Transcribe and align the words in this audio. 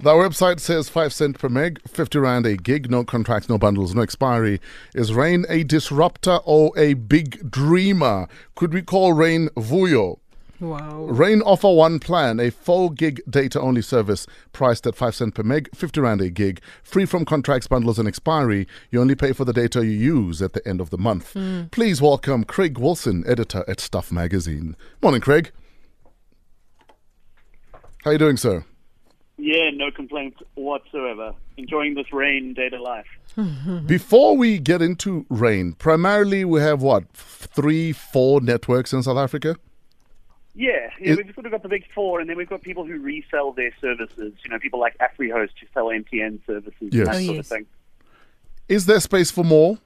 The 0.00 0.12
website 0.12 0.60
says 0.60 0.88
5 0.88 1.12
cent 1.12 1.38
per 1.40 1.48
meg, 1.48 1.80
50 1.88 2.20
rand 2.20 2.46
a 2.46 2.56
gig, 2.56 2.88
no 2.88 3.02
contracts, 3.02 3.48
no 3.48 3.58
bundles, 3.58 3.96
no 3.96 4.02
expiry. 4.02 4.60
Is 4.94 5.12
Rain 5.12 5.44
a 5.48 5.64
disruptor 5.64 6.38
or 6.44 6.70
a 6.78 6.94
big 6.94 7.50
dreamer? 7.50 8.28
Could 8.54 8.72
we 8.72 8.80
call 8.82 9.12
Rain 9.12 9.48
Vuyo? 9.56 10.20
Wow. 10.60 11.06
Rain 11.06 11.40
offer 11.42 11.72
one 11.72 11.98
plan, 11.98 12.38
a 12.38 12.52
4G 12.52 13.18
data 13.28 13.60
only 13.60 13.82
service 13.82 14.28
priced 14.52 14.86
at 14.86 14.94
5 14.94 15.16
cent 15.16 15.34
per 15.34 15.42
meg, 15.42 15.68
50 15.74 16.00
rand 16.00 16.20
a 16.20 16.30
gig, 16.30 16.60
free 16.84 17.04
from 17.04 17.24
contracts, 17.24 17.66
bundles 17.66 17.98
and 17.98 18.06
expiry. 18.06 18.68
You 18.92 19.00
only 19.00 19.16
pay 19.16 19.32
for 19.32 19.44
the 19.44 19.52
data 19.52 19.84
you 19.84 19.90
use 19.90 20.40
at 20.40 20.52
the 20.52 20.66
end 20.66 20.80
of 20.80 20.90
the 20.90 20.98
month. 20.98 21.32
Hmm. 21.32 21.64
Please 21.72 22.00
welcome 22.00 22.44
Craig 22.44 22.78
Wilson, 22.78 23.24
editor 23.26 23.64
at 23.66 23.80
Stuff 23.80 24.12
Magazine. 24.12 24.76
Morning, 25.02 25.20
Craig. 25.20 25.50
How 28.04 28.10
are 28.10 28.12
you 28.12 28.18
doing, 28.18 28.36
sir? 28.36 28.64
Yeah, 29.38 29.70
no 29.70 29.90
complaints 29.92 30.40
whatsoever. 30.56 31.32
Enjoying 31.56 31.94
this 31.94 32.12
rain 32.12 32.54
day 32.54 32.68
to 32.70 32.82
life. 32.82 33.06
Before 33.86 34.36
we 34.36 34.58
get 34.58 34.82
into 34.82 35.24
rain, 35.28 35.74
primarily 35.74 36.44
we 36.44 36.60
have 36.60 36.82
what 36.82 37.04
three, 37.14 37.92
four 37.92 38.40
networks 38.40 38.92
in 38.92 39.02
South 39.04 39.16
Africa. 39.16 39.56
Yeah, 40.54 40.90
yeah 41.00 41.12
Is- 41.12 41.16
we've 41.18 41.34
sort 41.34 41.46
of 41.46 41.52
got 41.52 41.62
the 41.62 41.68
big 41.68 41.84
four, 41.94 42.18
and 42.20 42.28
then 42.28 42.36
we've 42.36 42.48
got 42.48 42.62
people 42.62 42.84
who 42.84 42.98
resell 43.00 43.52
their 43.52 43.70
services. 43.80 44.32
You 44.44 44.50
know, 44.50 44.58
people 44.58 44.80
like 44.80 44.96
AfriHost 44.98 45.50
who 45.60 45.66
sell 45.72 45.86
MTN 45.86 46.40
services 46.44 46.74
Yes. 46.90 46.92
and 46.94 47.06
that 47.06 47.14
Oh, 47.16 47.24
sort 47.26 47.36
yes. 47.36 47.44
of 47.46 47.46
thing. 47.46 47.66
Is 48.68 48.86
there 48.86 48.98
space 49.00 49.30
for 49.30 49.44
more? 49.44 49.78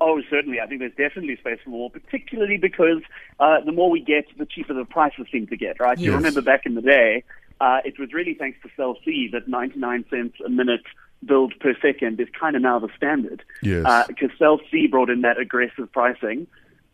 Oh, 0.00 0.20
certainly. 0.30 0.60
I 0.60 0.66
think 0.66 0.80
there's 0.80 0.94
definitely 0.96 1.36
space 1.36 1.58
for 1.62 1.70
more, 1.70 1.90
particularly 1.90 2.56
because 2.56 3.02
uh, 3.40 3.60
the 3.64 3.72
more 3.72 3.90
we 3.90 4.00
get, 4.00 4.24
the 4.38 4.46
cheaper 4.46 4.74
the 4.74 4.84
prices 4.84 5.26
seem 5.30 5.46
to 5.48 5.56
get, 5.56 5.78
right? 5.80 5.98
You 5.98 6.12
remember 6.14 6.40
back 6.40 6.62
in 6.66 6.74
the 6.74 6.82
day, 6.82 7.22
uh, 7.62 7.78
it 7.84 7.96
was 7.96 8.12
really 8.12 8.34
thanks 8.34 8.58
to 8.62 8.68
Cell 8.76 8.98
C 9.04 9.28
that 9.32 9.46
99 9.46 10.04
cents 10.10 10.36
a 10.44 10.50
minute 10.50 10.82
billed 11.24 11.54
per 11.60 11.74
second 11.80 12.20
is 12.20 12.26
kind 12.38 12.56
of 12.56 12.62
now 12.62 12.80
the 12.80 12.88
standard. 12.96 13.44
Yes. 13.62 14.06
Because 14.08 14.30
Cell 14.36 14.60
C 14.68 14.88
brought 14.88 15.10
in 15.10 15.20
that 15.20 15.38
aggressive 15.38 15.90
pricing. 15.92 16.48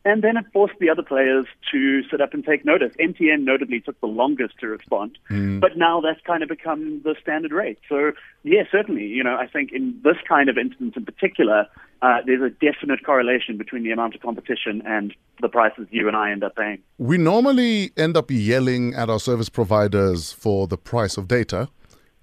And 0.08 0.22
then 0.22 0.38
it 0.38 0.46
forced 0.54 0.78
the 0.80 0.88
other 0.88 1.02
players 1.02 1.44
to 1.70 2.02
sit 2.10 2.22
up 2.22 2.32
and 2.32 2.42
take 2.42 2.64
notice. 2.64 2.94
MTN 2.98 3.44
notably 3.44 3.80
took 3.80 4.00
the 4.00 4.06
longest 4.06 4.54
to 4.60 4.66
respond, 4.68 5.18
but 5.60 5.76
now 5.76 6.00
that's 6.00 6.20
kind 6.26 6.42
of 6.42 6.48
become 6.48 7.02
the 7.04 7.14
standard 7.20 7.52
rate. 7.52 7.78
So, 7.90 8.12
yeah, 8.42 8.62
certainly, 8.72 9.04
you 9.04 9.22
know, 9.22 9.36
I 9.36 9.46
think 9.46 9.70
in 9.70 10.00
this 10.02 10.16
kind 10.26 10.48
of 10.48 10.56
instance 10.56 10.94
in 10.96 11.04
particular, 11.04 11.66
uh, 12.00 12.20
there's 12.24 12.40
a 12.40 12.48
definite 12.48 13.04
correlation 13.04 13.58
between 13.58 13.82
the 13.82 13.90
amount 13.90 14.14
of 14.14 14.22
competition 14.22 14.82
and 14.86 15.14
the 15.42 15.48
prices 15.50 15.86
you 15.90 16.08
and 16.08 16.16
I 16.16 16.30
end 16.30 16.42
up 16.42 16.56
paying. 16.56 16.78
We 16.96 17.18
normally 17.18 17.90
end 17.98 18.16
up 18.16 18.30
yelling 18.30 18.94
at 18.94 19.10
our 19.10 19.20
service 19.20 19.50
providers 19.50 20.32
for 20.32 20.66
the 20.66 20.78
price 20.78 21.18
of 21.18 21.28
data, 21.28 21.68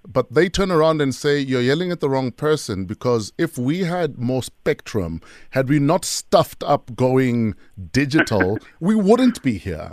but 0.06 0.32
they 0.32 0.48
turn 0.48 0.70
around 0.70 1.00
and 1.00 1.14
say 1.14 1.38
you're 1.38 1.60
yelling 1.60 1.90
at 1.90 2.00
the 2.00 2.08
wrong 2.08 2.30
person 2.30 2.84
because 2.84 3.32
if 3.38 3.58
we 3.58 3.80
had 3.80 4.18
more 4.18 4.42
spectrum, 4.42 5.20
had 5.50 5.68
we 5.68 5.78
not 5.78 6.04
stuffed 6.04 6.62
up 6.64 6.94
going 6.94 7.54
digital, 7.92 8.58
we 8.80 8.94
wouldn't 8.94 9.42
be 9.42 9.58
here. 9.58 9.92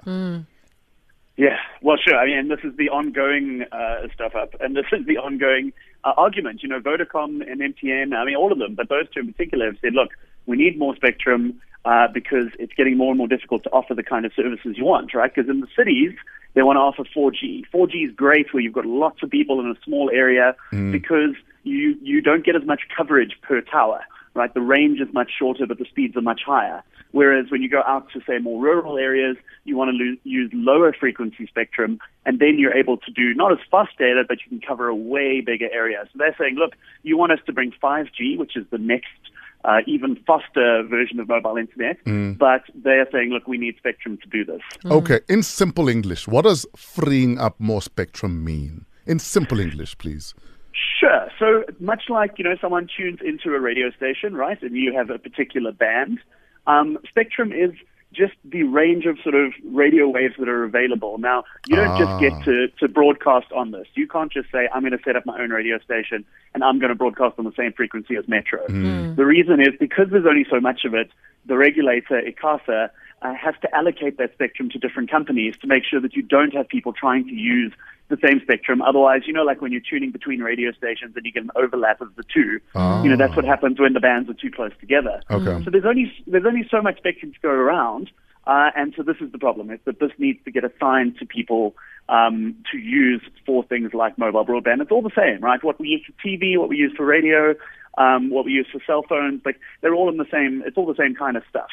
Yeah, 1.36 1.58
well, 1.82 1.98
sure. 1.98 2.16
I 2.16 2.28
mean, 2.28 2.48
this 2.48 2.60
is 2.64 2.78
the 2.78 2.90
ongoing 2.90 3.66
uh, 3.72 4.08
stuff 4.14 4.36
up, 4.36 4.54
and 4.60 4.76
this 4.76 4.86
is 4.92 5.06
the 5.08 5.18
ongoing 5.18 5.74
uh, 6.04 6.14
argument. 6.16 6.62
You 6.62 6.70
know, 6.70 6.80
Vodacom 6.80 7.42
and 7.50 7.60
MTN, 7.60 8.16
I 8.16 8.26
mean, 8.26 8.36
all 8.36 8.52
of 8.52 8.60
them, 8.60 8.76
but 8.76 8.90
those 8.90 9.10
two 9.12 9.22
in 9.22 9.34
particular 9.34 9.66
have 9.66 9.78
said, 9.82 9.94
look, 9.94 10.10
we 10.46 10.58
need 10.58 10.78
more 10.78 10.96
spectrum 10.96 11.60
uh, 11.86 12.08
because 12.14 12.48
it's 12.60 12.74
getting 12.74 12.98
more 12.98 13.10
and 13.10 13.18
more 13.18 13.28
difficult 13.28 13.64
to 13.64 13.70
offer 13.72 13.96
the 13.96 14.04
kind 14.04 14.26
of 14.26 14.32
services 14.36 14.76
you 14.78 14.86
want, 14.86 15.14
right? 15.14 15.34
Because 15.34 15.50
in 15.50 15.60
the 15.60 15.68
cities, 15.76 16.14
they 16.54 16.62
want 16.62 16.78
to 16.78 16.82
offer 16.82 17.04
4G. 17.04 17.66
4G 17.74 18.10
is 18.10 18.16
great 18.16 18.54
where 18.54 18.62
you've 18.62 18.74
got 18.74 18.86
lots 18.86 19.24
of 19.24 19.30
people 19.30 19.60
in 19.60 19.68
a 19.68 19.76
small 19.84 20.10
area 20.12 20.56
mm. 20.72 20.92
because 20.92 21.36
you, 21.64 21.98
you 22.02 22.22
don't 22.22 22.46
get 22.46 22.56
as 22.56 22.64
much 22.66 22.82
coverage 22.96 23.38
per 23.42 23.62
tower, 23.62 24.02
right? 24.34 24.54
The 24.54 24.62
range 24.62 25.00
is 25.00 25.12
much 25.14 25.32
shorter, 25.38 25.66
but 25.66 25.80
the 25.80 25.86
speeds 25.86 26.16
are 26.16 26.22
much 26.22 26.42
higher. 26.46 26.84
Whereas 27.12 27.52
when 27.52 27.62
you 27.62 27.70
go 27.70 27.84
out 27.86 28.08
to, 28.14 28.22
say, 28.28 28.40
more 28.40 28.60
rural 28.60 28.98
areas, 28.98 29.38
you 29.66 29.78
want 29.78 29.92
to 29.92 30.04
lo- 30.04 30.18
use 30.24 30.50
lower 30.52 30.94
frequency 30.94 31.46
spectrum, 31.46 32.00
and 32.26 32.40
then 32.40 32.58
you're 32.58 32.74
able 32.74 32.98
to 32.98 33.12
do 33.12 33.36
not 33.36 33.52
as 33.52 33.60
fast 33.70 33.98
data, 34.00 34.24
but 34.28 34.40
you 34.44 34.50
can 34.50 34.68
cover 34.68 34.88
a 34.88 34.96
way 34.96 35.40
bigger 35.40 35.70
area. 35.72 36.04
So 36.12 36.18
they're 36.18 36.36
saying, 36.40 36.56
look, 36.56 36.74
you 37.04 37.16
want 37.16 37.32
us 37.32 37.40
to 37.46 37.54
bring 37.54 37.72
5G, 37.72 38.38
which 38.38 38.58
is 38.58 38.66
the 38.72 38.80
next 38.80 39.12
uh, 39.66 39.80
even 39.88 40.18
faster 40.28 40.84
version 40.84 41.20
of 41.20 41.28
mobile 41.28 41.58
internet, 41.58 41.98
but 42.38 42.64
they're 42.76 43.08
saying, 43.12 43.30
look, 43.30 43.48
we 43.48 43.58
need 43.58 43.76
spectrum 43.78 44.18
to 44.22 44.30
do 44.30 44.44
this. 44.44 44.62
Okay, 44.86 45.22
in 45.30 45.44
simple 45.44 45.88
English, 45.88 46.28
what 46.28 46.44
does 46.44 46.66
freeing 46.76 47.40
up 47.40 47.60
more 47.60 47.82
spectrum 47.82 48.44
mean? 48.44 48.86
In 49.06 49.20
simple 49.20 49.60
English, 49.60 49.98
please. 49.98 50.34
Sure. 51.00 51.30
So 51.38 51.64
much 51.80 52.04
like 52.10 52.32
you 52.38 52.44
know, 52.44 52.56
someone 52.60 52.88
tunes 52.96 53.20
into 53.24 53.56
a 53.56 53.60
radio 53.60 53.92
station, 53.92 54.36
right, 54.36 54.62
and 54.62 54.76
you 54.76 54.94
have 54.94 55.10
a 55.10 55.20
particular 55.20 55.72
band. 55.72 56.20
Um, 56.66 56.98
spectrum 57.08 57.52
is 57.52 57.72
just 58.14 58.34
the 58.46 58.64
range 58.64 59.06
of 59.06 59.18
sort 59.24 59.36
of 59.36 59.54
radio 59.66 60.08
waves 60.08 60.36
that 60.40 60.48
are 60.48 60.64
available. 60.64 61.18
Now, 61.18 61.44
you 61.68 61.76
don't 61.76 61.98
just 61.98 62.20
get 62.20 62.34
ah. 62.34 62.44
to, 62.44 62.68
to 62.80 62.88
broadcast 62.88 63.52
on 63.52 63.72
this. 63.72 63.88
You 63.96 64.08
can't 64.08 64.32
just 64.32 64.52
say, 64.52 64.70
I'm 64.74 64.82
going 64.82 64.98
to 64.98 65.04
set 65.04 65.16
up 65.16 65.26
my 65.26 65.42
own 65.42 65.50
radio 65.50 65.80
station 65.80 66.26
and 66.54 66.64
I'm 66.64 66.80
going 66.80 66.90
to 66.90 66.96
broadcast 66.96 67.36
on 67.38 67.46
the 67.46 67.54
same 67.58 67.74
frequency 67.74 68.16
as 68.16 68.28
Metro. 68.28 68.66
Hmm. 68.68 69.16
The 69.16 69.26
reason 69.26 69.60
is 69.60 69.70
because 69.80 70.08
there's 70.12 70.26
only 70.26 70.46
so 70.50 70.60
much 70.60 70.86
of 70.86 70.94
it, 70.94 71.10
the 71.46 71.58
regulator, 71.58 72.22
ICASA, 72.22 72.90
uh, 73.24 73.34
has 73.34 73.56
to 73.62 73.76
allocate 73.76 74.18
that 74.18 74.34
spectrum 74.34 74.70
to 74.70 74.78
different 74.78 75.10
companies 75.10 75.56
to 75.62 75.68
make 75.68 75.84
sure 75.86 76.02
that 76.02 76.14
you 76.16 76.22
don't 76.22 76.54
have 76.54 76.68
people 76.68 76.94
trying 76.94 77.26
to 77.26 77.34
use 77.34 77.74
the 78.10 78.18
same 78.28 78.42
spectrum. 78.42 78.82
Otherwise, 78.82 79.22
you 79.26 79.34
know, 79.34 79.44
like 79.44 79.62
when 79.62 79.72
you're 79.72 79.82
tuning 79.82 80.12
between 80.12 80.42
radio 80.42 80.72
stations 80.74 81.16
and 81.16 81.26
you 81.26 81.32
get 81.32 81.44
an 81.44 81.52
overlap 81.56 82.02
of 82.02 82.16
the 82.16 82.24
two, 82.24 82.60
you 83.04 83.10
know, 83.10 83.16
that's 83.18 83.36
what 83.36 83.46
happens 83.46 83.80
when 83.80 83.94
the 83.94 84.00
bands 84.00 84.30
are 84.30 84.34
too 84.34 84.52
close 84.52 84.72
together. 84.80 85.22
Okay. 85.32 85.64
So 85.64 85.72
there's 85.72 85.86
only 85.86 86.12
there's 86.28 86.46
only 86.46 86.68
so 86.70 86.82
much 86.82 86.98
spectrum 86.98 87.32
to 87.32 87.40
go 87.40 87.50
around, 87.50 88.12
uh, 88.46 88.72
and 88.76 88.94
so 88.98 89.04
this 89.04 89.18
is 89.22 89.32
the 89.32 89.40
problem: 89.40 89.72
is 89.72 89.80
that 89.86 90.00
this 90.00 90.12
needs 90.18 90.44
to 90.44 90.52
get 90.52 90.64
assigned 90.66 91.18
to 91.20 91.26
people 91.26 91.76
um, 92.10 92.56
to 92.72 92.78
use 92.78 93.22
for 93.46 93.64
things 93.64 93.94
like 93.94 94.18
mobile 94.18 94.46
broadband. 94.46 94.82
It's 94.82 94.92
all 94.92 95.02
the 95.02 95.16
same, 95.16 95.42
right? 95.42 95.64
What 95.64 95.80
we 95.80 95.88
use 95.88 96.04
for 96.06 96.28
TV, 96.28 96.58
what 96.58 96.70
we 96.70 96.76
use 96.76 96.94
for 96.96 97.06
radio, 97.06 97.56
um, 97.98 98.30
what 98.30 98.46
we 98.46 98.52
use 98.52 98.68
for 98.72 98.82
cell 98.86 99.04
phones, 99.08 99.42
like 99.46 99.60
they're 99.82 99.94
all 99.94 100.10
in 100.10 100.18
the 100.18 100.28
same. 100.32 100.64
It's 100.66 100.78
all 100.78 100.86
the 100.86 100.96
same 100.96 101.16
kind 101.16 101.38
of 101.38 101.44
stuff. 101.50 101.70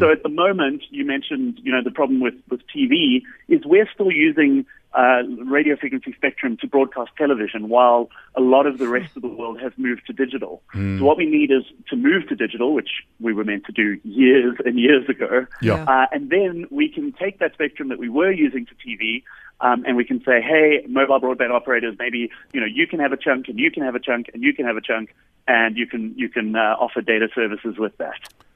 So 0.00 0.10
at 0.10 0.22
the 0.22 0.28
moment, 0.28 0.82
you 0.90 1.04
mentioned, 1.04 1.60
you 1.62 1.72
know, 1.72 1.82
the 1.82 1.90
problem 1.90 2.20
with 2.20 2.34
with 2.50 2.60
TV 2.74 3.22
is 3.48 3.64
we're 3.64 3.88
still 3.94 4.10
using 4.10 4.66
uh, 4.94 5.22
radio 5.46 5.76
frequency 5.76 6.12
spectrum 6.12 6.56
to 6.60 6.66
broadcast 6.66 7.10
television, 7.16 7.68
while 7.68 8.10
a 8.34 8.40
lot 8.40 8.66
of 8.66 8.78
the 8.78 8.86
rest 8.88 9.16
of 9.16 9.22
the 9.22 9.28
world 9.28 9.58
has 9.60 9.72
moved 9.76 10.02
to 10.06 10.12
digital. 10.12 10.62
So 10.98 11.04
what 11.04 11.16
we 11.16 11.26
need 11.26 11.50
is 11.50 11.64
to 11.88 11.96
move 11.96 12.28
to 12.28 12.34
digital, 12.34 12.74
which 12.74 12.90
we 13.20 13.32
were 13.32 13.44
meant 13.44 13.64
to 13.66 13.72
do 13.72 13.98
years 14.04 14.56
and 14.64 14.78
years 14.78 15.08
ago. 15.08 15.46
Yeah. 15.62 15.84
Uh, 15.84 16.06
and 16.12 16.28
then 16.28 16.66
we 16.70 16.88
can 16.88 17.12
take 17.12 17.38
that 17.38 17.54
spectrum 17.54 17.88
that 17.88 17.98
we 17.98 18.10
were 18.10 18.30
using 18.30 18.66
for 18.66 18.74
TV, 18.74 19.22
um, 19.60 19.84
and 19.86 19.96
we 19.96 20.04
can 20.04 20.18
say, 20.24 20.42
hey, 20.42 20.84
mobile 20.88 21.20
broadband 21.20 21.52
operators, 21.52 21.96
maybe 21.98 22.30
you 22.52 22.60
know 22.60 22.66
you 22.66 22.86
can 22.86 23.00
have 23.00 23.12
a 23.12 23.16
chunk, 23.16 23.48
and 23.48 23.58
you 23.58 23.70
can 23.70 23.82
have 23.82 23.94
a 23.94 24.00
chunk, 24.00 24.26
and 24.34 24.42
you 24.42 24.52
can 24.52 24.66
have 24.66 24.76
a 24.76 24.80
chunk, 24.80 25.14
and 25.48 25.76
you 25.76 25.86
can 25.86 26.14
you 26.16 26.28
can 26.28 26.54
uh, 26.56 26.76
offer 26.78 27.00
data 27.00 27.28
services 27.34 27.76
with 27.78 27.96
that. 27.98 28.14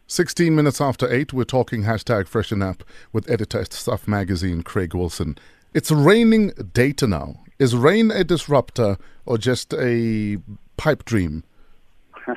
16 0.09 0.55
minutes 0.55 0.81
after 0.81 1.13
8, 1.13 1.33
we're 1.33 1.43
talking 1.45 1.83
hashtag 1.83 2.29
freshen 2.29 2.63
up 2.63 2.85
with 3.13 3.29
editor 3.29 3.61
at 3.61 3.73
Stuff 3.73 4.07
Magazine, 4.07 4.63
Craig 4.63 4.95
Wilson. 4.95 5.37
It's 5.75 5.91
raining 5.91 6.53
data 6.73 7.09
now. 7.09 7.41
Is 7.59 7.75
rain 7.75 8.13
a 8.13 8.23
disruptor 8.23 8.99
or 9.25 9.37
just 9.37 9.75
a 9.75 10.39
pipe 10.77 11.05
dream? 11.05 11.43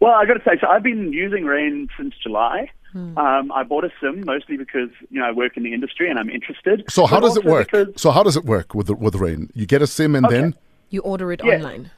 Well, 0.00 0.10
I 0.14 0.26
got 0.26 0.34
to 0.34 0.40
say, 0.44 0.58
so 0.60 0.66
I've 0.66 0.82
been 0.82 1.12
using 1.12 1.44
Rain 1.44 1.88
since 1.96 2.12
July. 2.20 2.68
Um, 2.94 3.52
I 3.54 3.62
bought 3.62 3.84
a 3.84 3.90
SIM 4.00 4.24
mostly 4.26 4.56
because 4.56 4.90
you 5.10 5.20
know 5.20 5.26
I 5.26 5.30
work 5.30 5.56
in 5.56 5.62
the 5.62 5.72
industry 5.72 6.10
and 6.10 6.18
I'm 6.18 6.28
interested. 6.28 6.84
So 6.90 7.06
how 7.06 7.20
does 7.20 7.36
it 7.36 7.44
work? 7.44 7.70
because- 7.70 7.94
So 8.02 8.10
how 8.10 8.22
does 8.24 8.36
it 8.36 8.44
work 8.44 8.74
with 8.74 8.88
the, 8.88 8.94
with 8.94 9.14
rain? 9.14 9.48
You 9.54 9.64
get 9.64 9.80
a 9.80 9.86
sim 9.86 10.14
and 10.16 10.26
Okay. 10.26 10.34
then 10.40 10.54
You 10.90 11.02
order 11.02 11.32
it 11.32 11.40
Yeah. 11.44 11.54
online. 11.54 11.90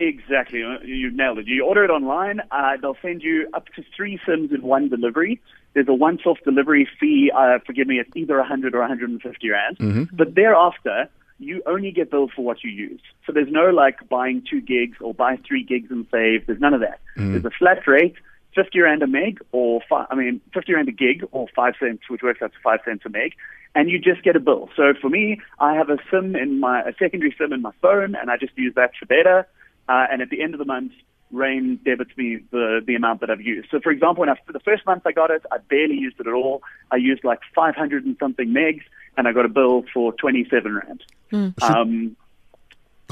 Exactly, 0.00 0.62
Uh, 0.62 0.78
you 0.84 1.10
nailed 1.10 1.38
it. 1.38 1.46
You 1.48 1.64
order 1.64 1.84
it 1.84 1.90
online. 1.90 2.40
Uh, 2.52 2.76
they'll 2.80 2.96
send 3.02 3.22
you 3.22 3.48
up 3.52 3.66
to 3.74 3.82
three 3.96 4.20
SIMs 4.24 4.52
in 4.52 4.62
one 4.62 4.88
delivery. 4.88 5.40
There's 5.74 5.88
a 5.88 5.94
once-off 5.94 6.38
delivery 6.44 6.88
fee. 7.00 7.30
Uh, 7.34 7.58
forgive 7.66 7.88
me, 7.88 7.98
it's 7.98 8.10
either 8.14 8.38
100 8.38 8.74
or 8.74 8.80
150 8.80 9.50
rand. 9.50 9.76
But 10.12 10.34
thereafter, 10.36 11.08
you 11.40 11.62
only 11.66 11.90
get 11.90 12.10
billed 12.10 12.32
for 12.34 12.42
what 12.44 12.62
you 12.62 12.70
use. 12.70 13.00
So 13.26 13.32
there's 13.32 13.50
no 13.50 13.70
like 13.70 14.08
buying 14.08 14.42
two 14.48 14.60
gigs 14.60 14.98
or 15.00 15.14
buy 15.14 15.36
three 15.46 15.64
gigs 15.64 15.90
and 15.90 16.06
save. 16.12 16.46
There's 16.46 16.60
none 16.60 16.74
of 16.74 16.80
that. 16.80 17.00
There's 17.32 17.44
a 17.44 17.50
flat 17.50 17.86
rate. 17.86 18.14
50 18.54 18.80
rand 18.80 19.02
a 19.02 19.06
meg 19.06 19.40
or 19.52 19.80
fi- 19.88 20.06
I 20.10 20.14
mean 20.16 20.40
50 20.54 20.74
rand 20.74 20.88
a 20.88 20.92
gig 20.92 21.22
or 21.32 21.46
5 21.54 21.74
cents 21.78 22.02
which 22.08 22.22
works 22.22 22.40
out 22.42 22.52
to 22.52 22.58
5 22.64 22.80
cents 22.84 23.02
a 23.04 23.08
meg 23.08 23.34
and 23.74 23.88
you 23.90 23.98
just 24.00 24.22
get 24.24 24.34
a 24.36 24.40
bill. 24.40 24.68
So 24.74 24.94
for 25.00 25.08
me 25.10 25.40
I 25.60 25.74
have 25.74 25.90
a 25.90 25.98
SIM 26.10 26.34
in 26.34 26.58
my 26.58 26.80
a 26.82 26.92
secondary 26.98 27.32
SIM 27.38 27.52
in 27.52 27.62
my 27.62 27.70
phone 27.82 28.16
and 28.16 28.30
I 28.30 28.36
just 28.36 28.56
use 28.56 28.74
that 28.74 28.92
for 28.98 29.04
data 29.04 29.46
uh, 29.88 30.06
and 30.10 30.22
at 30.22 30.30
the 30.30 30.42
end 30.42 30.54
of 30.54 30.58
the 30.58 30.64
month 30.64 30.92
Rain 31.30 31.78
debits 31.84 32.16
me 32.16 32.38
the 32.52 32.80
the 32.86 32.94
amount 32.94 33.20
that 33.20 33.28
I've 33.30 33.40
used. 33.42 33.68
So 33.70 33.80
for 33.80 33.90
example 33.90 34.20
when 34.22 34.30
I, 34.30 34.36
for 34.46 34.52
the 34.54 34.60
first 34.60 34.86
month 34.86 35.02
I 35.04 35.12
got 35.12 35.30
it 35.30 35.42
I 35.52 35.58
barely 35.58 35.96
used 35.96 36.18
it 36.20 36.26
at 36.26 36.32
all. 36.32 36.62
I 36.90 36.96
used 36.96 37.22
like 37.22 37.40
500 37.54 38.04
and 38.06 38.16
something 38.18 38.48
megs 38.48 38.82
and 39.16 39.28
I 39.28 39.32
got 39.32 39.44
a 39.44 39.48
bill 39.50 39.84
for 39.92 40.12
27 40.14 40.74
rand. 40.74 41.04
Um 41.32 42.16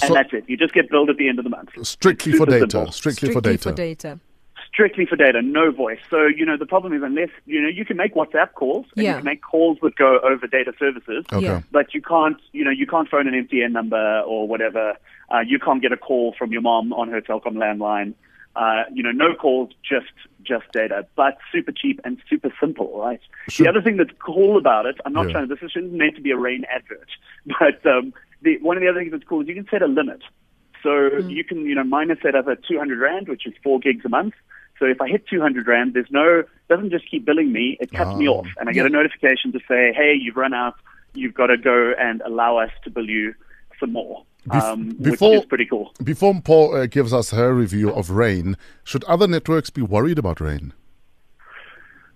and 0.02 0.08
So- 0.08 0.14
that's 0.14 0.32
it. 0.32 0.44
You 0.48 0.56
just 0.56 0.74
get 0.74 0.88
billed 0.90 1.10
at 1.10 1.16
the 1.16 1.28
end 1.28 1.38
of 1.38 1.44
the 1.44 1.50
month. 1.50 1.70
Strictly 1.86 2.32
for 2.32 2.46
data. 2.46 2.68
simple. 2.70 2.92
Strictly, 2.92 3.28
Strictly 3.28 3.32
for 3.34 3.40
data. 3.40 3.68
for 3.70 3.72
data. 3.74 4.20
Strictly 4.68 5.06
for 5.06 5.16
data, 5.16 5.40
no 5.42 5.70
voice. 5.70 6.00
So 6.10 6.26
you 6.26 6.44
know 6.44 6.56
the 6.56 6.66
problem 6.66 6.92
is 6.92 7.02
unless 7.02 7.30
you 7.46 7.62
know 7.62 7.68
you 7.68 7.84
can 7.84 7.96
make 7.96 8.14
WhatsApp 8.14 8.52
calls 8.54 8.86
and 8.96 9.04
Yeah. 9.04 9.10
you 9.12 9.16
can 9.16 9.24
make 9.24 9.42
calls 9.42 9.78
that 9.82 9.96
go 9.96 10.18
over 10.20 10.46
data 10.46 10.72
services. 10.78 11.24
Okay. 11.32 11.44
Yeah. 11.46 11.60
but 11.70 11.94
you 11.94 12.02
can't, 12.02 12.36
you 12.52 12.64
know, 12.64 12.70
you 12.70 12.86
can't 12.86 13.08
phone 13.08 13.26
an 13.26 13.34
MTN 13.46 13.72
number 13.72 14.20
or 14.26 14.46
whatever. 14.46 14.94
Uh, 15.32 15.40
you 15.40 15.58
can't 15.58 15.80
get 15.80 15.92
a 15.92 15.96
call 15.96 16.34
from 16.38 16.52
your 16.52 16.60
mom 16.62 16.92
on 16.92 17.08
her 17.08 17.20
Telkom 17.22 17.54
landline. 17.54 18.14
Uh, 18.54 18.84
you 18.92 19.02
know, 19.02 19.10
no 19.12 19.34
calls, 19.34 19.70
just 19.82 20.12
just 20.42 20.64
data, 20.72 21.06
but 21.16 21.36
super 21.52 21.72
cheap 21.72 22.00
and 22.04 22.18
super 22.28 22.50
simple, 22.60 22.98
right? 22.98 23.20
Sure. 23.48 23.64
The 23.64 23.70
other 23.70 23.82
thing 23.82 23.96
that's 23.96 24.10
cool 24.18 24.56
about 24.58 24.86
it, 24.86 24.96
I'm 25.04 25.12
not 25.12 25.26
Yeah. 25.26 25.32
trying. 25.32 25.48
This 25.48 25.58
isn't 25.62 25.92
meant 25.92 26.16
to 26.16 26.22
be 26.22 26.30
a 26.30 26.36
rain 26.38 26.64
advert, 26.74 27.08
but 27.60 27.84
um, 27.90 28.12
the, 28.42 28.58
one 28.60 28.76
of 28.76 28.82
the 28.82 28.88
other 28.88 29.00
things 29.00 29.12
that's 29.12 29.24
cool 29.24 29.40
is 29.42 29.48
you 29.48 29.54
can 29.54 29.66
set 29.70 29.82
a 29.82 29.86
limit. 29.86 30.22
So 30.82 31.08
you 31.26 31.42
can, 31.42 31.66
you 31.66 31.74
know, 31.74 31.82
mine 31.82 32.10
is 32.12 32.18
set 32.22 32.36
up 32.36 32.46
at 32.46 32.58
200 32.64 32.98
rand, 33.00 33.26
which 33.28 33.44
is 33.46 33.54
four 33.64 33.80
gigs 33.80 34.04
a 34.04 34.08
month. 34.08 34.34
So 34.78 34.84
if 34.86 35.00
I 35.00 35.08
hit 35.08 35.26
200 35.28 35.66
rand, 35.66 35.94
there's 35.94 36.10
no 36.10 36.42
doesn't 36.68 36.90
just 36.90 37.10
keep 37.10 37.24
billing 37.24 37.52
me; 37.52 37.76
it 37.80 37.90
cuts 37.92 38.16
me 38.18 38.26
Ah. 38.28 38.32
off, 38.32 38.46
and 38.58 38.68
I 38.68 38.72
get 38.72 38.86
a 38.86 38.88
notification 38.90 39.52
to 39.52 39.60
say, 39.68 39.92
"Hey, 39.92 40.14
you've 40.20 40.36
run 40.36 40.52
out. 40.54 40.74
You've 41.14 41.34
got 41.34 41.46
to 41.46 41.56
go 41.56 41.94
and 41.98 42.20
allow 42.22 42.58
us 42.58 42.70
to 42.84 42.90
bill 42.90 43.08
you 43.08 43.34
some 43.80 43.92
more." 43.92 44.24
Bef- 44.48 44.62
Um, 44.62 44.90
before- 45.00 45.30
which 45.30 45.40
is 45.40 45.46
pretty 45.46 45.64
cool. 45.66 45.92
Before 46.04 46.34
Paul 46.44 46.74
uh, 46.76 46.86
gives 46.86 47.12
us 47.12 47.30
her 47.32 47.52
review 47.54 47.90
of 47.90 48.10
rain, 48.10 48.56
should 48.84 49.02
other 49.04 49.26
networks 49.26 49.70
be 49.70 49.82
worried 49.82 50.18
about 50.18 50.40
rain? 50.40 50.72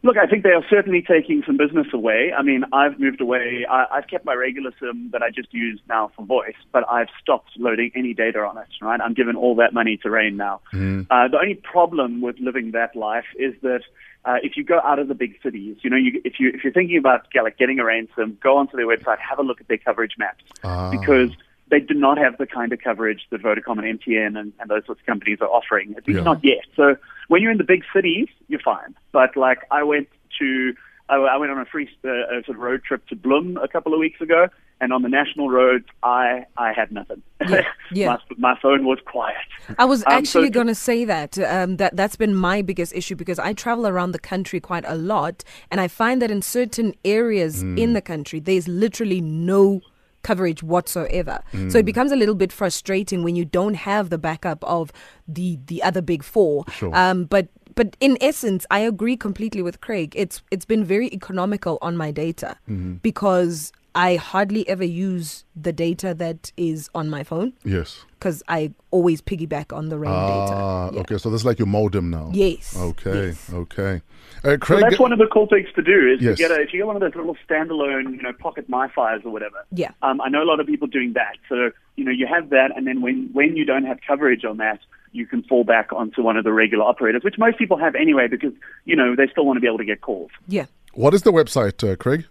Look, 0.02 0.16
I 0.16 0.26
think 0.26 0.44
they 0.44 0.50
are 0.50 0.64
certainly 0.70 1.02
taking 1.02 1.42
some 1.46 1.58
business 1.58 1.86
away. 1.92 2.32
I 2.36 2.42
mean, 2.42 2.64
I've 2.72 2.98
moved 2.98 3.20
away. 3.20 3.66
I, 3.68 3.84
I've 3.92 4.06
kept 4.08 4.24
my 4.24 4.32
regular 4.32 4.72
SIM 4.80 5.10
that 5.12 5.22
I 5.22 5.28
just 5.30 5.52
use 5.52 5.78
now 5.90 6.10
for 6.16 6.24
voice, 6.24 6.54
but 6.72 6.88
I've 6.90 7.08
stopped 7.20 7.50
loading 7.58 7.90
any 7.94 8.14
data 8.14 8.38
on 8.40 8.56
it. 8.56 8.66
Right, 8.80 8.98
I'm 8.98 9.12
giving 9.12 9.36
all 9.36 9.54
that 9.56 9.74
money 9.74 9.98
to 9.98 10.08
Rain 10.10 10.38
now. 10.38 10.62
Uh, 11.10 11.28
the 11.28 11.38
only 11.38 11.54
problem 11.56 12.22
with 12.22 12.36
living 12.40 12.70
that 12.70 12.96
life 12.96 13.26
is 13.38 13.54
that 13.60 13.82
uh, 14.24 14.36
if 14.42 14.56
you 14.56 14.64
go 14.64 14.80
out 14.82 14.98
of 14.98 15.08
the 15.08 15.14
big 15.14 15.34
cities, 15.42 15.76
you 15.82 15.90
know, 15.90 15.96
you, 15.98 16.20
if 16.24 16.40
you 16.40 16.50
if 16.54 16.64
you're 16.64 16.72
thinking 16.72 16.96
about 16.96 17.26
like 17.34 17.58
getting 17.58 17.78
a 17.78 17.84
Rain 17.84 18.08
SIM, 18.16 18.38
go 18.42 18.56
onto 18.56 18.76
their 18.78 18.86
website, 18.86 19.18
have 19.18 19.38
a 19.38 19.42
look 19.42 19.60
at 19.60 19.68
their 19.68 19.78
coverage 19.78 20.14
maps 20.18 20.44
Ah. 20.64 20.90
because 20.90 21.30
they 21.70 21.78
do 21.80 21.92
not 21.94 22.16
have 22.18 22.36
the 22.38 22.46
kind 22.46 22.72
of 22.72 22.80
coverage 22.80 23.20
that 23.30 23.42
Vodacom 23.42 23.78
and 23.84 24.00
MTN 24.00 24.38
and, 24.38 24.52
and 24.58 24.68
those 24.70 24.84
sorts 24.86 25.00
of 25.02 25.06
companies 25.06 25.38
are 25.42 25.48
offering, 25.48 25.94
at 25.96 26.08
least 26.08 26.18
Yeah. 26.18 26.24
not 26.24 26.42
yet. 26.42 26.64
So 26.74 26.96
when 27.30 27.40
you're 27.42 27.52
in 27.52 27.58
the 27.58 27.70
big 27.74 27.82
cities, 27.94 28.28
you're 28.48 28.60
fine. 28.74 28.92
But 29.12 29.36
like 29.36 29.60
I 29.70 29.82
went 29.84 30.08
to, 30.40 30.74
I, 31.08 31.14
I 31.16 31.36
went 31.36 31.52
on 31.52 31.58
a 31.58 31.64
free 31.64 31.88
uh, 32.04 32.08
a 32.10 32.42
sort 32.44 32.56
of 32.58 32.62
road 32.68 32.82
trip 32.82 33.06
to 33.08 33.14
Bloem 33.16 33.56
a 33.62 33.68
couple 33.68 33.94
of 33.94 34.00
weeks 34.00 34.20
ago, 34.20 34.48
and 34.80 34.92
on 34.92 35.02
the 35.02 35.08
national 35.08 35.48
roads, 35.48 35.86
I 36.02 36.44
I 36.56 36.72
had 36.72 36.90
nothing. 36.90 37.22
Yeah, 37.48 37.62
yeah. 37.92 38.06
my, 38.08 38.18
my 38.54 38.58
phone 38.60 38.84
was 38.84 38.98
quiet. 39.06 39.36
I 39.78 39.84
was 39.84 40.00
Um, 40.06 40.12
actually 40.18 40.48
so- 40.48 40.58
going 40.58 40.66
to 40.66 40.74
say 40.88 41.04
that 41.04 41.38
um, 41.38 41.76
that 41.76 41.94
that's 41.96 42.16
been 42.16 42.34
my 42.34 42.62
biggest 42.62 42.92
issue 43.00 43.14
because 43.22 43.38
I 43.38 43.52
travel 43.52 43.86
around 43.86 44.10
the 44.12 44.18
country 44.32 44.58
quite 44.60 44.84
a 44.86 44.96
lot, 44.96 45.36
and 45.70 45.80
I 45.80 45.86
find 45.88 46.20
that 46.22 46.30
in 46.32 46.42
certain 46.42 46.94
areas 47.04 47.62
in 47.62 47.92
the 47.98 48.02
country, 48.12 48.40
there's 48.40 48.66
literally 48.68 49.20
no 49.20 49.80
coverage 50.22 50.62
whatsoever. 50.62 51.40
So 51.70 51.78
it 51.78 51.84
becomes 51.84 52.12
a 52.12 52.16
little 52.16 52.34
bit 52.34 52.52
frustrating 52.52 53.22
when 53.22 53.36
you 53.36 53.44
don't 53.44 53.74
have 53.74 54.10
the 54.10 54.18
backup 54.18 54.62
of 54.64 54.92
the 55.26 55.58
the 55.66 55.82
other 55.82 56.02
big 56.02 56.22
four. 56.22 56.64
Sure. 56.72 56.94
Um, 56.94 57.24
but 57.24 57.48
but 57.74 57.96
in 58.00 58.18
essence, 58.20 58.66
I 58.70 58.80
agree 58.80 59.16
completely 59.16 59.62
with 59.62 59.80
Craig. 59.80 60.12
It's 60.16 60.42
it's 60.50 60.64
been 60.64 60.84
very 60.84 61.08
economical 61.08 61.78
on 61.80 61.96
my 61.96 62.10
data 62.10 62.56
because 63.02 63.72
I 63.94 64.16
hardly 64.16 64.68
ever 64.68 64.84
use 64.84 65.44
the 65.56 65.72
data 65.72 66.14
that 66.14 66.52
is 66.56 66.88
on 66.94 67.10
my 67.10 67.24
phone 67.24 67.52
Yes. 67.64 68.04
because 68.18 68.42
I 68.48 68.72
always 68.90 69.20
piggyback 69.20 69.76
on 69.76 69.88
the 69.88 69.98
rain 69.98 70.12
Ah, 70.12 70.86
data. 70.90 70.94
Yeah. 70.94 71.00
okay. 71.02 71.18
So 71.18 71.30
that's 71.30 71.42
is 71.42 71.46
like 71.46 71.58
your 71.58 71.66
modem 71.66 72.10
now. 72.10 72.30
Yes. 72.32 72.76
Okay. 72.78 73.28
yes. 73.28 73.50
Okay. 73.52 74.02
Uh, 74.44 74.56
So 74.64 74.78
that's 74.80 74.98
one 74.98 75.12
of 75.12 75.18
the 75.18 75.26
cool 75.26 75.46
things 75.48 75.68
to 75.74 75.82
do 75.82 76.08
is 76.14 76.22
Yes. 76.22 76.36
to 76.36 76.42
get 76.42 76.50
a, 76.50 76.60
if 76.62 76.72
you 76.72 76.78
get 76.80 76.86
one 76.86 76.96
of 76.96 77.00
those 77.00 77.14
little 77.14 77.36
standalone, 77.48 78.14
you 78.16 78.22
know, 78.22 78.32
pocket 78.32 78.70
MiFi's 78.70 79.24
or 79.24 79.30
whatever. 79.30 79.64
Yeah. 79.72 79.90
Um, 80.02 80.20
I 80.20 80.28
know 80.28 80.42
a 80.42 80.48
lot 80.52 80.60
of 80.60 80.66
people 80.66 80.86
doing 80.88 81.12
that. 81.14 81.36
So 81.48 81.70
you 81.96 82.04
know, 82.04 82.12
you 82.12 82.26
have 82.26 82.48
that, 82.50 82.70
and 82.76 82.86
then 82.86 83.02
when 83.02 83.28
when 83.32 83.56
you 83.56 83.64
don't 83.64 83.84
have 83.84 83.98
coverage 84.06 84.44
on 84.44 84.56
that, 84.58 84.78
you 85.12 85.26
can 85.26 85.42
fall 85.42 85.64
back 85.64 85.92
onto 85.92 86.22
one 86.22 86.36
of 86.38 86.44
the 86.44 86.52
regular 86.52 86.84
operators, 86.84 87.22
which 87.24 87.36
most 87.38 87.58
people 87.58 87.76
have 87.76 87.94
anyway, 87.94 88.28
because 88.28 88.52
you 88.86 88.96
know 88.96 89.14
they 89.16 89.26
still 89.30 89.44
want 89.44 89.56
to 89.56 89.60
be 89.60 89.66
able 89.66 89.78
to 89.78 89.84
get 89.84 90.00
calls. 90.00 90.30
Yeah. 90.48 90.66
what 90.94 91.12
is 91.14 91.22
the 91.22 91.32
website, 91.32 91.82
uh, 91.86 91.96
Craig? 91.96 92.24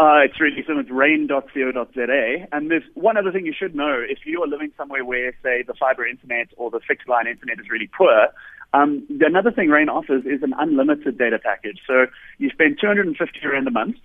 Uh, 0.00 0.24
it's 0.24 0.40
really 0.40 0.64
simple. 0.66 0.80
It's 0.80 0.90
rain.co.za. 0.90 2.46
And 2.52 2.70
there's 2.70 2.84
one 2.94 3.18
other 3.18 3.30
thing 3.30 3.44
you 3.44 3.52
should 3.52 3.74
know. 3.74 4.02
If 4.08 4.20
you 4.24 4.42
are 4.42 4.48
living 4.48 4.72
somewhere 4.78 5.04
where, 5.04 5.34
say, 5.42 5.62
the 5.62 5.74
fiber 5.74 6.06
internet 6.06 6.48
or 6.56 6.70
the 6.70 6.80
fixed 6.80 7.06
line 7.06 7.26
internet 7.26 7.60
is 7.60 7.68
really 7.68 7.86
poor, 7.86 8.28
um, 8.72 9.04
the- 9.10 9.26
another 9.26 9.50
thing 9.50 9.68
Rain 9.68 9.90
offers 9.90 10.24
is 10.24 10.42
an 10.42 10.54
unlimited 10.58 11.18
data 11.18 11.38
package. 11.38 11.80
So 11.86 12.06
you 12.38 12.48
spend 12.48 12.78
250 12.80 13.46
rand 13.46 13.68
a 13.68 13.70
month, 13.70 13.96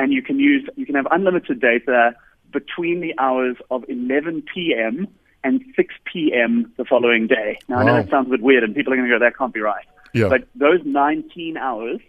and 0.00 0.12
you 0.12 0.20
can 0.20 0.40
use 0.40 0.68
you 0.74 0.84
can 0.84 0.96
have 0.96 1.06
unlimited 1.12 1.60
data 1.60 2.16
between 2.52 2.98
the 2.98 3.14
hours 3.18 3.56
of 3.70 3.84
11 3.88 4.42
p.m. 4.52 5.06
and 5.44 5.62
6 5.76 5.94
p.m. 6.12 6.72
the 6.76 6.84
following 6.84 7.28
day. 7.28 7.58
Now 7.68 7.76
I 7.78 7.84
know 7.84 7.94
that 7.94 8.10
sounds 8.10 8.26
a 8.26 8.30
bit 8.30 8.42
weird, 8.42 8.64
and 8.64 8.74
people 8.74 8.92
are 8.92 8.96
going 8.96 9.08
to 9.08 9.14
go, 9.16 9.24
"That 9.24 9.36
can't 9.38 9.54
be 9.54 9.60
right." 9.60 9.84
Yeah. 10.12 10.28
But 10.28 10.48
those 10.56 10.80
19 10.84 11.56
hours, 11.56 12.00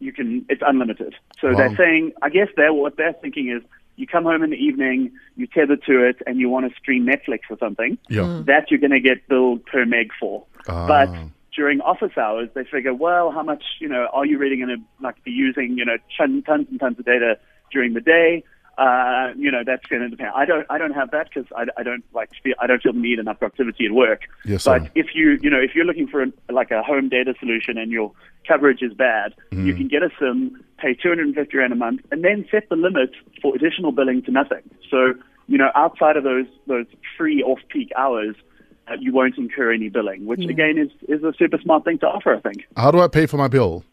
you 0.00 0.12
can 0.12 0.44
it's 0.48 0.62
unlimited. 0.66 1.14
So 1.40 1.48
Wow. 1.48 1.56
they're 1.58 1.76
saying, 1.76 2.12
I 2.22 2.28
guess 2.30 2.48
they're 2.56 2.72
what 2.72 2.96
they're 2.96 3.12
thinking 3.12 3.48
is, 3.50 3.62
you 3.96 4.06
come 4.06 4.24
home 4.24 4.42
in 4.42 4.50
the 4.50 4.56
evening, 4.56 5.12
you 5.36 5.46
tether 5.46 5.76
to 5.76 6.04
it, 6.08 6.16
and 6.26 6.38
you 6.40 6.48
want 6.48 6.70
to 6.70 6.74
stream 6.78 7.06
Netflix 7.06 7.40
or 7.50 7.58
something. 7.58 7.98
Yeah. 8.08 8.42
That 8.46 8.70
you're 8.70 8.80
going 8.80 8.92
to 8.92 9.00
get 9.00 9.28
billed 9.28 9.64
per 9.66 9.84
meg 9.84 10.10
for. 10.18 10.44
Ah. 10.68 10.86
But 10.86 11.10
during 11.54 11.80
office 11.82 12.16
hours, 12.16 12.48
they 12.54 12.64
figure, 12.64 12.94
well, 12.94 13.30
how 13.30 13.42
much 13.42 13.62
you 13.78 13.88
know 13.88 14.08
are 14.12 14.24
you 14.24 14.38
really 14.38 14.56
going 14.56 14.68
to 14.68 14.82
like 15.02 15.22
be 15.22 15.30
using 15.30 15.76
you 15.76 15.84
know 15.84 15.98
ton, 16.16 16.42
tons 16.42 16.66
and 16.70 16.80
tons 16.80 16.98
of 16.98 17.04
data 17.04 17.38
during 17.72 17.92
the 17.94 18.00
day? 18.00 18.42
Uh, 18.78 19.32
you 19.36 19.50
know 19.50 19.62
that's 19.66 19.84
going 19.86 20.00
to 20.00 20.08
depend. 20.08 20.30
I 20.34 20.44
don't 20.46 20.66
I 20.70 20.78
don't 20.78 20.92
have 20.92 21.10
that 21.10 21.28
because 21.28 21.50
I, 21.54 21.64
I 21.78 21.82
don't 21.82 22.02
like 22.14 22.30
feel, 22.42 22.54
I 22.58 22.66
don't 22.66 22.80
feel 22.82 22.92
the 22.94 22.98
need 22.98 23.18
enough 23.18 23.38
productivity 23.38 23.84
at 23.86 23.92
work. 23.92 24.22
Yes, 24.44 24.64
but 24.64 24.84
sir. 24.84 24.90
if 24.94 25.08
you 25.14 25.38
you 25.42 25.50
know 25.50 25.60
if 25.60 25.74
you're 25.74 25.84
looking 25.84 26.06
for 26.06 26.22
a, 26.22 26.28
like 26.50 26.70
a 26.70 26.82
home 26.82 27.08
data 27.10 27.34
solution 27.38 27.76
and 27.76 27.92
your 27.92 28.12
coverage 28.48 28.80
is 28.82 28.94
bad, 28.94 29.34
Mm-hmm. 29.52 29.66
you 29.66 29.74
can 29.74 29.88
get 29.88 30.02
a 30.02 30.10
SIM, 30.18 30.62
pay 30.78 30.94
250 30.94 31.56
rand 31.56 31.72
a 31.72 31.76
month, 31.76 32.00
and 32.10 32.24
then 32.24 32.46
set 32.50 32.68
the 32.70 32.76
limit 32.76 33.10
for 33.42 33.54
additional 33.54 33.92
billing 33.92 34.22
to 34.22 34.30
nothing. 34.30 34.62
So 34.90 35.12
you 35.46 35.58
know 35.58 35.70
outside 35.74 36.16
of 36.16 36.24
those 36.24 36.46
those 36.66 36.86
free 37.18 37.42
off 37.42 37.58
peak 37.68 37.90
hours. 37.98 38.36
Uh, 38.88 38.94
you 38.98 39.12
won't 39.12 39.36
incur 39.38 39.72
any 39.72 39.88
billing, 39.88 40.26
which 40.26 40.40
Yeah. 40.40 40.50
again 40.50 40.76
is, 40.76 40.90
is 41.08 41.22
a 41.22 41.32
super 41.38 41.58
smart 41.62 41.84
thing 41.84 41.98
to 41.98 42.06
offer, 42.08 42.34
I 42.34 42.40
think. 42.40 42.64
How 42.76 42.90
do 42.90 42.98
I 43.00 43.06
pay 43.06 43.26
for 43.26 43.36
my 43.36 43.46
bill? 43.46 43.84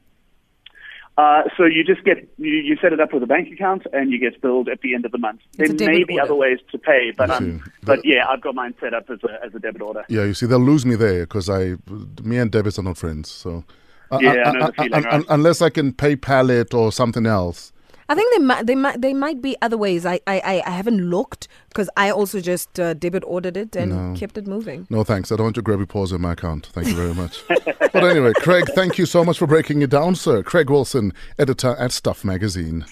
Uh, 1.17 1.41
so 1.57 1.65
you 1.65 1.83
just 1.83 2.03
get 2.03 2.17
you, 2.38 2.51
you 2.51 2.77
set 2.79 2.93
it 2.93 3.00
up 3.00 3.12
with 3.12 3.24
a 3.24 3.25
bank 3.25 3.51
account 3.51 3.83
and 3.91 4.12
you 4.12 4.19
get 4.19 4.39
billed 4.39 4.69
at 4.69 4.81
the 4.81 4.93
end 4.93 5.03
of 5.03 5.12
the 5.12 5.17
month. 5.17 5.39
It's 5.57 5.74
there 5.74 5.89
may 5.91 6.03
be 6.03 6.13
order. 6.13 6.25
other 6.25 6.36
ways 6.36 6.59
to 6.71 6.77
pay, 6.77 7.12
but 7.17 7.31
um, 7.31 7.63
but 7.81 8.05
yeah, 8.05 8.27
I've 8.29 8.41
got 8.41 8.53
mine 8.53 8.75
set 8.79 8.93
up 8.93 9.09
as 9.09 9.17
a 9.24 9.43
as 9.43 9.55
a 9.55 9.59
debit 9.59 9.81
order. 9.81 10.05
Yeah, 10.09 10.25
you 10.25 10.36
see, 10.36 10.45
they'll 10.45 10.59
lose 10.59 10.86
me 10.86 10.95
there 10.95 11.21
because 11.21 11.50
I, 11.50 11.75
me 12.21 12.38
and 12.38 12.51
debits 12.51 12.77
are 12.77 12.83
not 12.83 12.97
friends. 13.00 13.31
So, 13.31 13.63
uh, 14.12 14.19
Yeah, 14.21 14.29
uh, 14.29 14.33
I 14.33 14.51
know 14.51 14.59
the 14.59 14.65
uh, 14.65 14.71
feeling, 14.83 14.91
right? 14.91 15.13
un- 15.13 15.25
unless 15.29 15.62
I 15.63 15.71
can 15.71 15.91
PayPal 15.91 16.51
it 16.51 16.74
or 16.75 16.91
something 16.91 17.25
else. 17.25 17.71
I 18.09 18.15
think 18.15 18.33
they 18.33 18.39
might, 18.43 18.65
they 18.65 18.75
might, 18.75 19.01
they 19.01 19.13
might 19.13 19.41
be 19.41 19.57
other 19.61 19.77
ways. 19.77 20.05
I, 20.05 20.19
I, 20.27 20.61
I- 20.65 20.69
haven't 20.69 21.09
looked 21.09 21.47
because 21.69 21.89
I 21.97 22.09
also 22.11 22.39
just 22.39 22.79
uh, 22.79 22.93
debit 22.93 23.23
ordered 23.25 23.57
it 23.57 23.75
and 23.75 24.13
No. 24.13 24.19
kept 24.19 24.37
it 24.37 24.47
moving. 24.47 24.87
No, 24.89 25.03
thanks. 25.03 25.31
I 25.31 25.35
don't 25.35 25.45
want 25.47 25.55
your 25.57 25.63
grabby 25.63 25.87
paws 25.87 26.11
in 26.11 26.21
my 26.21 26.33
account. 26.33 26.67
Thank 26.67 26.87
you 26.87 26.95
very 26.95 27.13
much. 27.13 27.43
but 27.47 28.03
anyway, 28.03 28.33
Craig, 28.37 28.65
thank 28.75 28.97
you 28.97 29.05
so 29.05 29.23
much 29.25 29.37
for 29.39 29.47
breaking 29.47 29.81
it 29.81 29.89
down, 29.89 30.15
sir. 30.15 30.43
Craig 30.43 30.69
Wilson, 30.69 31.13
editor 31.39 31.75
at 31.79 31.91
Stuff 31.91 32.23
Magazine. 32.23 32.85